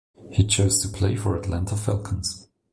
He 0.31 0.47
chose 0.47 0.81
to 0.81 0.87
play 0.87 1.15
for 1.15 1.33
the 1.33 1.41
Atlanta 1.41 1.75
Falcons. 1.77 2.47